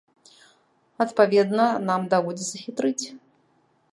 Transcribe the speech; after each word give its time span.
Адпаведна, 1.05 1.67
нам 1.91 2.01
даводзіцца 2.15 2.57
хітрыць. 2.65 3.05